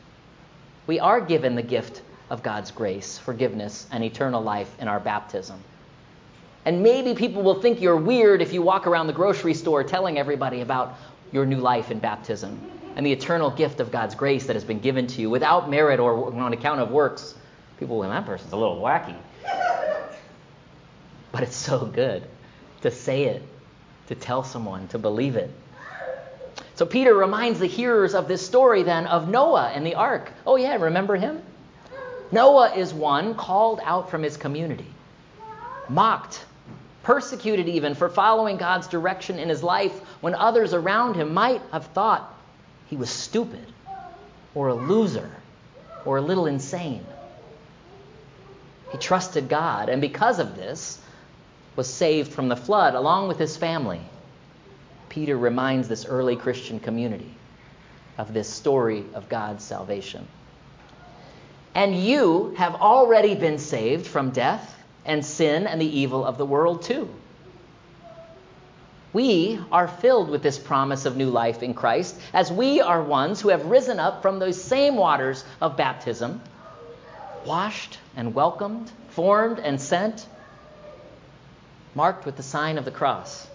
We 0.87 1.01
are 1.01 1.21
given 1.21 1.55
the 1.55 1.63
gift 1.63 2.01
of 2.31 2.43
God's 2.43 2.71
grace, 2.71 3.19
forgiveness, 3.19 3.87
and 3.91 4.03
eternal 4.03 4.41
life 4.43 4.73
in 4.79 4.89
our 4.89 5.01
baptism. 5.01 5.63
And 6.65 6.83
maybe 6.83 7.15
people 7.15 7.43
will 7.43 7.61
think 7.61 7.81
you're 7.81 7.97
weird 7.97 8.41
if 8.41 8.53
you 8.53 8.63
walk 8.63 8.87
around 8.87 9.09
the 9.09 9.13
grocery 9.13 9.55
store 9.55 9.83
telling 9.83 10.19
everybody 10.19 10.61
about 10.61 10.97
your 11.33 11.45
new 11.45 11.59
life 11.59 11.91
in 11.91 11.99
baptism 11.99 12.61
and 12.97 13.05
the 13.05 13.13
eternal 13.13 13.51
gift 13.51 13.81
of 13.81 13.91
God's 13.91 14.15
grace 14.15 14.47
that 14.47 14.57
has 14.57 14.65
been 14.65 14.81
given 14.81 15.07
to 15.09 15.21
you 15.21 15.31
without 15.31 15.71
merit 15.71 16.01
or 16.01 16.33
on 16.35 16.53
account 16.53 16.81
of 16.81 16.91
works. 16.91 17.35
People, 17.79 17.99
well, 17.99 18.11
that 18.11 18.27
person's 18.27 18.53
a 18.53 18.57
little 18.57 18.81
wacky. 18.81 19.17
But 21.33 21.43
it's 21.43 21.57
so 21.57 21.87
good 21.87 22.25
to 22.83 22.91
say 22.91 23.25
it, 23.25 23.43
to 24.09 24.15
tell 24.15 24.43
someone, 24.43 24.89
to 24.89 24.99
believe 24.99 25.37
it. 25.37 25.51
So 26.75 26.85
Peter 26.87 27.15
reminds 27.15 27.59
the 27.59 27.67
hearers 27.67 28.15
of 28.15 28.27
this 28.27 28.45
story 28.45 28.83
then 28.83 29.07
of 29.07 29.29
Noah 29.29 29.71
and 29.75 29.87
the 29.87 29.95
ark. 29.95 30.33
Oh, 30.47 30.57
yeah, 30.57 30.77
remember 30.77 31.17
him? 31.17 31.43
Noah 32.33 32.75
is 32.75 32.95
one 32.95 33.35
called 33.35 33.81
out 33.83 34.11
from 34.11 34.23
his 34.23 34.37
community, 34.37 34.87
mocked, 35.89 36.45
persecuted 37.03 37.69
even 37.69 37.95
for 37.95 38.09
following 38.09 38.57
God's 38.57 38.87
direction 38.87 39.39
in 39.39 39.49
his 39.49 39.63
life 39.63 39.99
when 40.21 40.35
others 40.35 40.75
around 40.75 41.15
him 41.15 41.35
might 41.35 41.63
have 41.73 41.87
thought 41.87 42.37
he 42.89 42.97
was 42.97 43.11
stupid 43.11 43.67
or 44.55 44.69
a 44.69 44.75
loser 44.75 45.31
or 46.05 46.19
a 46.19 46.23
little 46.23 46.47
insane. 46.47 47.05
He 48.91 48.99
trusted 48.99 49.49
God, 49.49 49.89
and 49.89 50.01
because 50.01 50.39
of 50.39 50.57
this, 50.57 51.01
was 51.77 51.93
saved 51.93 52.33
from 52.33 52.49
the 52.49 52.57
flood 52.57 52.95
along 52.95 53.29
with 53.29 53.39
his 53.39 53.57
family. 53.57 54.01
Peter 55.09 55.37
reminds 55.37 55.89
this 55.89 56.05
early 56.05 56.37
Christian 56.37 56.81
community 56.81 57.33
of 58.19 58.35
this 58.35 58.49
story 58.49 59.05
of 59.15 59.29
God's 59.29 59.65
salvation. 59.65 60.27
And 61.75 61.95
you 61.97 62.55
have 62.57 62.75
already 62.77 63.35
been 63.35 63.59
saved 63.59 64.07
from 64.07 64.31
death 64.31 64.77
and 65.05 65.25
sin 65.25 65.67
and 65.67 65.81
the 65.81 65.99
evil 65.99 66.25
of 66.25 66.39
the 66.39 66.45
world, 66.45 66.83
too. 66.83 67.09
We 69.13 69.59
are 69.73 69.89
filled 69.89 70.31
with 70.31 70.43
this 70.43 70.59
promise 70.59 71.05
of 71.05 71.17
new 71.17 71.31
life 71.31 71.63
in 71.63 71.75
Christ, 71.75 72.21
as 72.33 72.53
we 72.53 72.81
are 72.81 73.03
ones 73.03 73.41
who 73.41 73.49
have 73.49 73.67
risen 73.67 73.99
up 73.99 74.23
from 74.23 74.39
those 74.39 74.63
same 74.63 74.97
waters 74.97 75.45
of 75.61 75.77
baptism, 75.77 76.41
washed 77.45 77.99
and 78.17 78.35
welcomed, 78.35 78.93
formed 79.09 79.59
and 79.59 79.81
sent, 79.81 80.27
marked 81.95 82.25
with 82.25 82.37
the 82.37 82.43
sign 82.43 82.79
of 82.79 82.85
the 82.85 82.91
cross, 82.93 83.49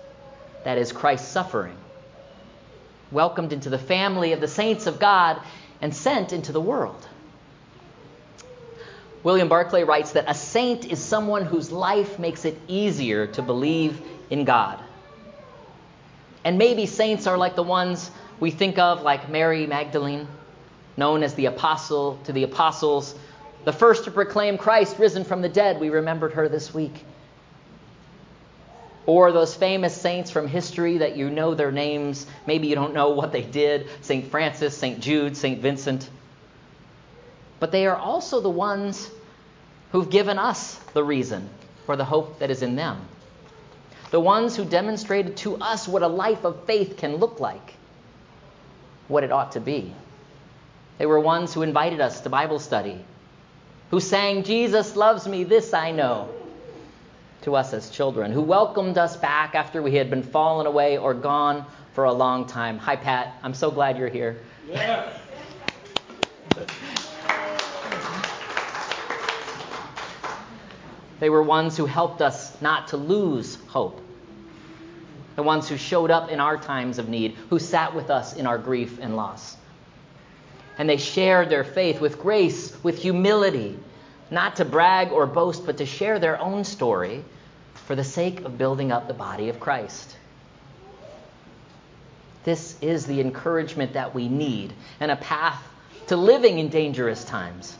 that 0.64 0.78
is 0.78 0.92
Christ's 0.92 1.30
suffering, 1.30 1.78
welcomed 3.12 3.54
into 3.54 3.70
the 3.70 3.78
family 3.78 4.34
of 4.34 4.42
the 4.42 4.48
saints 4.48 4.88
of 4.88 5.00
God, 5.00 5.40
and 5.82 5.96
sent 5.96 6.34
into 6.34 6.52
the 6.52 6.60
world. 6.60 7.08
William 9.26 9.50
Barclay 9.50 9.84
writes 9.84 10.12
that 10.12 10.26
a 10.28 10.36
saint 10.36 10.86
is 10.86 11.00
someone 11.04 11.46
whose 11.46 11.72
life 11.72 12.20
makes 12.20 12.46
it 12.46 12.56
easier 12.68 13.26
to 13.26 13.42
believe 13.42 14.00
in 14.30 14.46
God. 14.46 14.80
And 16.44 16.60
maybe 16.60 16.86
saints 16.86 17.26
are 17.26 17.36
like 17.36 17.56
the 17.56 17.64
ones 17.64 18.12
we 18.40 18.52
think 18.52 18.78
of, 18.78 19.02
like 19.02 19.28
Mary 19.28 19.66
Magdalene, 19.66 20.28
known 20.96 21.24
as 21.24 21.34
the 21.34 21.48
apostle 21.48 22.20
to 22.26 22.34
the 22.34 22.44
apostles, 22.44 23.16
the 23.64 23.74
first 23.74 24.04
to 24.04 24.12
proclaim 24.12 24.60
Christ 24.60 25.00
risen 25.00 25.24
from 25.24 25.42
the 25.42 25.50
dead. 25.50 25.80
We 25.80 25.90
remembered 25.90 26.34
her 26.34 26.48
this 26.48 26.72
week. 26.72 27.04
Or 29.08 29.32
those 29.32 29.56
famous 29.56 30.00
saints 30.00 30.30
from 30.30 30.48
history 30.48 31.00
that 31.00 31.18
you 31.18 31.32
know 31.32 31.56
their 31.56 31.72
names, 31.72 32.28
maybe 32.46 32.68
you 32.68 32.76
don't 32.76 32.94
know 32.94 33.10
what 33.10 33.32
they 33.32 33.42
did 33.42 33.88
St. 34.02 34.30
Francis, 34.30 34.78
St. 34.78 35.00
Jude, 35.00 35.36
St. 35.36 35.60
Vincent 35.60 36.12
but 37.60 37.72
they 37.72 37.88
are 37.88 37.96
also 37.96 38.42
the 38.42 38.50
ones 38.50 39.10
who've 39.96 40.10
given 40.10 40.38
us 40.38 40.76
the 40.92 41.02
reason 41.02 41.50
for 41.86 41.96
the 41.96 42.04
hope 42.04 42.40
that 42.40 42.52
is 42.52 42.62
in 42.62 42.76
them. 42.76 43.00
The 44.12 44.20
ones 44.20 44.54
who 44.54 44.66
demonstrated 44.66 45.38
to 45.38 45.56
us 45.56 45.88
what 45.88 46.04
a 46.04 46.08
life 46.08 46.44
of 46.44 46.66
faith 46.66 46.98
can 46.98 47.16
look 47.16 47.40
like, 47.40 47.76
what 49.08 49.24
it 49.24 49.32
ought 49.32 49.54
to 49.54 49.62
be. 49.62 49.94
They 50.98 51.06
were 51.06 51.18
ones 51.22 51.54
who 51.54 51.62
invited 51.62 52.02
us 52.02 52.20
to 52.20 52.30
Bible 52.30 52.60
study, 52.60 53.00
who 53.90 54.02
sang, 54.02 54.44
Jesus 54.44 54.98
loves 54.98 55.30
me, 55.30 55.46
this 55.46 55.74
I 55.74 55.92
know, 55.92 56.28
to 57.44 57.56
us 57.56 57.72
as 57.72 57.90
children, 57.90 58.34
who 58.34 58.42
welcomed 58.42 58.98
us 58.98 59.16
back 59.16 59.56
after 59.56 59.82
we 59.82 59.96
had 59.96 60.10
been 60.10 60.24
fallen 60.24 60.68
away 60.68 60.98
or 60.98 61.14
gone 61.14 61.66
for 61.94 62.04
a 62.04 62.12
long 62.12 62.48
time. 62.48 62.80
Hi, 62.80 62.98
Pat. 62.98 63.38
I'm 63.44 63.54
so 63.54 63.72
glad 63.72 63.98
you're 63.98 64.10
here. 64.10 64.42
Yeah. 64.68 65.18
They 71.26 71.32
were 71.32 71.42
ones 71.42 71.76
who 71.76 71.88
helped 71.88 72.22
us 72.22 72.56
not 72.62 72.90
to 72.90 72.98
lose 72.98 73.58
hope. 73.70 74.00
The 75.36 75.42
ones 75.42 75.68
who 75.68 75.76
showed 75.76 76.12
up 76.12 76.30
in 76.30 76.40
our 76.40 76.56
times 76.56 77.00
of 77.00 77.10
need, 77.10 77.34
who 77.50 77.58
sat 77.58 77.96
with 77.96 78.12
us 78.12 78.36
in 78.36 78.46
our 78.46 78.60
grief 78.60 79.00
and 79.02 79.16
loss. 79.16 79.58
And 80.78 80.88
they 80.88 80.98
shared 80.98 81.50
their 81.50 81.64
faith 81.64 82.00
with 82.00 82.20
grace, 82.20 82.78
with 82.84 83.00
humility, 83.00 83.76
not 84.30 84.58
to 84.58 84.66
brag 84.66 85.12
or 85.12 85.26
boast, 85.26 85.66
but 85.66 85.78
to 85.78 85.86
share 85.88 86.20
their 86.20 86.40
own 86.40 86.64
story 86.64 87.26
for 87.74 87.96
the 87.96 88.04
sake 88.04 88.42
of 88.42 88.60
building 88.60 88.92
up 88.92 89.08
the 89.08 89.16
body 89.16 89.50
of 89.50 89.60
Christ. 89.60 90.16
This 92.44 92.80
is 92.82 93.08
the 93.08 93.20
encouragement 93.20 93.94
that 93.94 94.14
we 94.14 94.30
need 94.30 94.74
and 95.00 95.10
a 95.10 95.16
path 95.16 95.64
to 96.06 96.18
living 96.18 96.60
in 96.60 96.70
dangerous 96.70 97.26
times 97.26 97.76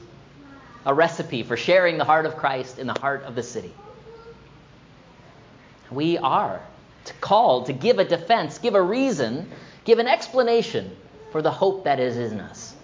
a 0.86 0.94
recipe 0.94 1.44
for 1.44 1.58
sharing 1.58 1.98
the 1.98 2.04
heart 2.04 2.26
of 2.26 2.38
Christ 2.38 2.80
in 2.80 2.88
the 2.88 3.00
heart 3.00 3.24
of 3.24 3.36
the 3.36 3.44
city. 3.44 3.74
We 5.92 6.18
are 6.18 6.62
called 7.22 7.68
to 7.68 7.74
give 7.74 8.00
a 8.00 8.06
defense, 8.06 8.58
give 8.60 8.76
a 8.76 8.82
reason, 8.82 9.50
give 9.84 10.00
an 10.00 10.08
explanation 10.08 10.96
for 11.32 11.42
the 11.42 11.52
hope 11.52 11.84
that 11.86 12.00
is 12.00 12.18
in 12.18 12.40
us. 12.40 12.76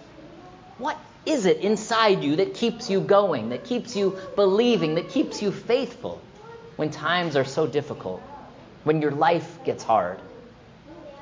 What 0.78 0.98
is 1.24 1.46
it 1.46 1.58
inside 1.58 2.22
you 2.22 2.36
that 2.36 2.54
keeps 2.54 2.90
you 2.90 3.00
going, 3.00 3.50
that 3.50 3.64
keeps 3.64 3.94
you 3.94 4.18
believing, 4.34 4.96
that 4.96 5.08
keeps 5.08 5.42
you 5.42 5.52
faithful 5.52 6.20
when 6.76 6.90
times 6.90 7.36
are 7.36 7.44
so 7.44 7.66
difficult, 7.66 8.22
when 8.84 9.00
your 9.00 9.12
life 9.12 9.62
gets 9.64 9.84
hard, 9.84 10.18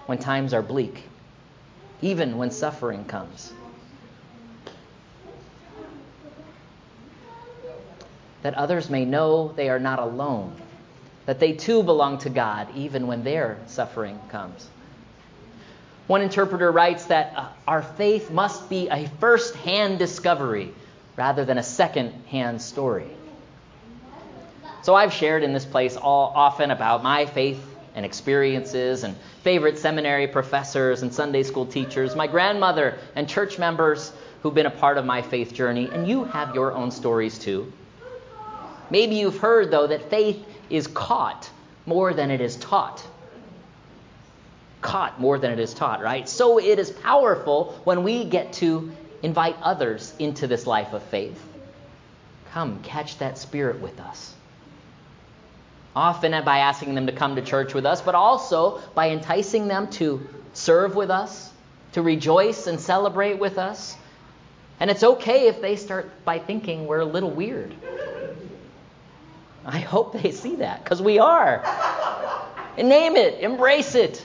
when 0.06 0.18
times 0.18 0.54
are 0.54 0.62
bleak, 0.62 1.02
even 2.00 2.38
when 2.38 2.50
suffering 2.50 3.04
comes? 3.04 3.52
That 8.42 8.54
others 8.54 8.90
may 8.90 9.04
know 9.04 9.52
they 9.52 9.68
are 9.68 9.78
not 9.78 9.98
alone, 9.98 10.54
that 11.26 11.40
they 11.40 11.52
too 11.52 11.82
belong 11.82 12.18
to 12.18 12.30
God 12.30 12.68
even 12.74 13.06
when 13.06 13.22
their 13.22 13.58
suffering 13.66 14.18
comes. 14.30 14.68
One 16.06 16.22
interpreter 16.22 16.72
writes 16.72 17.04
that 17.06 17.34
uh, 17.36 17.48
our 17.68 17.82
faith 17.82 18.30
must 18.30 18.68
be 18.68 18.88
a 18.88 19.08
first 19.20 19.54
hand 19.54 19.98
discovery 19.98 20.74
rather 21.16 21.44
than 21.44 21.58
a 21.58 21.62
second 21.62 22.12
hand 22.26 22.60
story. 22.60 23.06
So 24.82 24.94
I've 24.94 25.12
shared 25.12 25.42
in 25.42 25.52
this 25.52 25.66
place 25.66 25.96
all 25.96 26.32
often 26.34 26.70
about 26.70 27.02
my 27.02 27.26
faith 27.26 27.62
and 27.94 28.06
experiences 28.06 29.04
and 29.04 29.14
favorite 29.42 29.78
seminary 29.78 30.26
professors 30.26 31.02
and 31.02 31.12
Sunday 31.12 31.42
school 31.42 31.66
teachers, 31.66 32.16
my 32.16 32.26
grandmother 32.26 32.98
and 33.14 33.28
church 33.28 33.58
members 33.58 34.12
who've 34.42 34.54
been 34.54 34.66
a 34.66 34.70
part 34.70 34.96
of 34.96 35.04
my 35.04 35.22
faith 35.22 35.52
journey, 35.52 35.90
and 35.92 36.08
you 36.08 36.24
have 36.24 36.54
your 36.54 36.72
own 36.72 36.90
stories 36.90 37.38
too. 37.38 37.70
Maybe 38.90 39.16
you've 39.16 39.38
heard, 39.38 39.70
though, 39.70 39.86
that 39.86 40.10
faith 40.10 40.44
is 40.68 40.86
caught 40.86 41.48
more 41.86 42.12
than 42.12 42.30
it 42.30 42.40
is 42.40 42.56
taught. 42.56 43.04
Caught 44.80 45.20
more 45.20 45.38
than 45.38 45.52
it 45.52 45.58
is 45.58 45.74
taught, 45.74 46.02
right? 46.02 46.28
So 46.28 46.58
it 46.58 46.78
is 46.78 46.90
powerful 46.90 47.80
when 47.84 48.02
we 48.02 48.24
get 48.24 48.52
to 48.54 48.90
invite 49.22 49.56
others 49.62 50.14
into 50.18 50.46
this 50.46 50.66
life 50.66 50.92
of 50.92 51.02
faith. 51.04 51.40
Come, 52.52 52.82
catch 52.82 53.18
that 53.18 53.38
spirit 53.38 53.80
with 53.80 54.00
us. 54.00 54.34
Often 55.94 56.44
by 56.44 56.58
asking 56.58 56.94
them 56.94 57.06
to 57.06 57.12
come 57.12 57.36
to 57.36 57.42
church 57.42 57.74
with 57.74 57.84
us, 57.84 58.00
but 58.00 58.14
also 58.14 58.80
by 58.94 59.10
enticing 59.10 59.68
them 59.68 59.88
to 59.92 60.26
serve 60.52 60.94
with 60.94 61.10
us, 61.10 61.52
to 61.92 62.02
rejoice 62.02 62.66
and 62.66 62.80
celebrate 62.80 63.38
with 63.38 63.58
us. 63.58 63.96
And 64.78 64.90
it's 64.90 65.02
okay 65.02 65.48
if 65.48 65.60
they 65.60 65.76
start 65.76 66.24
by 66.24 66.38
thinking 66.38 66.86
we're 66.86 67.00
a 67.00 67.04
little 67.04 67.30
weird. 67.30 67.74
I 69.64 69.78
hope 69.78 70.20
they 70.20 70.32
see 70.32 70.56
that 70.56 70.82
because 70.82 71.02
we 71.02 71.18
are. 71.18 71.62
And 72.76 72.88
name 72.88 73.16
it, 73.16 73.40
embrace 73.40 73.94
it. 73.94 74.24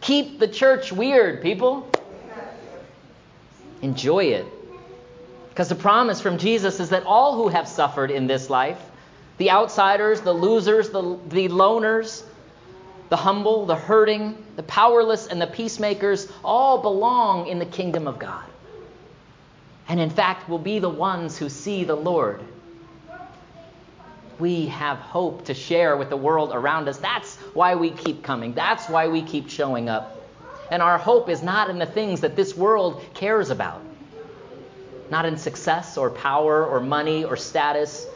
Keep 0.00 0.38
the 0.38 0.48
church 0.48 0.92
weird, 0.92 1.42
people. 1.42 1.90
Enjoy 3.82 4.24
it. 4.24 4.46
Because 5.50 5.68
the 5.68 5.74
promise 5.74 6.20
from 6.20 6.38
Jesus 6.38 6.80
is 6.80 6.90
that 6.90 7.04
all 7.04 7.36
who 7.36 7.48
have 7.48 7.68
suffered 7.68 8.10
in 8.10 8.26
this 8.26 8.48
life, 8.48 8.80
the 9.36 9.50
outsiders, 9.50 10.20
the 10.22 10.32
losers, 10.32 10.90
the, 10.90 11.18
the 11.28 11.48
loners, 11.48 12.22
the 13.10 13.16
humble, 13.16 13.66
the 13.66 13.76
hurting, 13.76 14.42
the 14.56 14.62
powerless, 14.62 15.26
and 15.26 15.40
the 15.40 15.46
peacemakers 15.46 16.30
all 16.44 16.80
belong 16.80 17.48
in 17.48 17.58
the 17.58 17.66
kingdom 17.66 18.06
of 18.06 18.18
God. 18.18 18.44
And 19.88 19.98
in 19.98 20.10
fact, 20.10 20.48
will 20.48 20.58
be 20.58 20.78
the 20.78 20.88
ones 20.88 21.36
who 21.36 21.48
see 21.48 21.84
the 21.84 21.96
Lord 21.96 22.40
we 24.40 24.66
have 24.66 24.98
hope 24.98 25.44
to 25.44 25.54
share 25.54 25.96
with 25.96 26.10
the 26.10 26.16
world 26.16 26.50
around 26.52 26.88
us. 26.88 26.98
That's 26.98 27.36
why 27.54 27.74
we 27.74 27.90
keep 27.90 28.22
coming. 28.22 28.54
That's 28.54 28.88
why 28.88 29.08
we 29.08 29.22
keep 29.22 29.50
showing 29.50 29.88
up. 29.88 30.16
And 30.70 30.82
our 30.82 30.98
hope 30.98 31.28
is 31.28 31.42
not 31.42 31.68
in 31.68 31.78
the 31.78 31.86
things 31.86 32.22
that 32.22 32.36
this 32.36 32.56
world 32.56 33.02
cares 33.14 33.50
about, 33.50 33.82
not 35.10 35.26
in 35.26 35.36
success 35.36 35.96
or 35.96 36.10
power 36.10 36.64
or 36.64 36.80
money 36.80 37.24
or 37.24 37.36
status, 37.36 38.06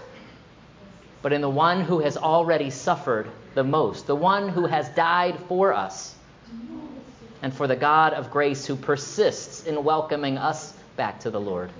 but 1.20 1.32
in 1.32 1.40
the 1.40 1.50
one 1.50 1.82
who 1.82 2.00
has 2.00 2.16
already 2.16 2.70
suffered 2.70 3.28
the 3.54 3.64
most, 3.64 4.06
the 4.06 4.16
one 4.16 4.48
who 4.48 4.66
has 4.66 4.88
died 4.90 5.38
for 5.48 5.72
us, 5.72 6.14
and 7.42 7.52
for 7.52 7.66
the 7.66 7.76
God 7.76 8.14
of 8.14 8.30
grace 8.30 8.64
who 8.64 8.76
persists 8.76 9.66
in 9.66 9.84
welcoming 9.84 10.38
us 10.38 10.72
back 10.96 11.20
to 11.20 11.30
the 11.30 11.40
Lord, 11.40 11.70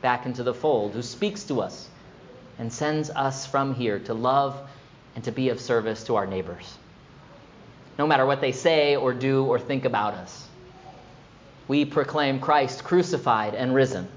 back 0.00 0.26
into 0.26 0.42
the 0.42 0.54
fold, 0.54 0.92
who 0.92 1.02
speaks 1.02 1.44
to 1.44 1.60
us 1.60 1.88
and 2.58 2.72
sends 2.72 3.10
us 3.10 3.46
from 3.46 3.74
here 3.74 3.98
to 4.00 4.14
love 4.14 4.58
and 5.14 5.24
to 5.24 5.32
be 5.32 5.48
of 5.48 5.60
service 5.60 6.04
to 6.04 6.16
our 6.16 6.26
neighbors. 6.26 6.76
No 7.98 8.06
matter 8.06 8.26
what 8.26 8.40
they 8.40 8.52
say 8.52 8.96
or 8.96 9.12
do 9.12 9.44
or 9.44 9.58
think 9.58 9.84
about 9.84 10.14
us, 10.14 10.48
we 11.68 11.84
proclaim 11.84 12.40
Christ 12.40 12.84
crucified 12.84 13.54
and 13.54 13.74
risen, 13.74 14.08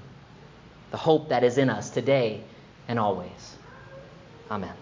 the 0.90 0.96
hope 0.96 1.30
that 1.30 1.44
is 1.44 1.58
in 1.58 1.70
us 1.70 1.90
today 1.90 2.42
and 2.88 2.98
always. 2.98 3.56
Amen. 4.50 4.74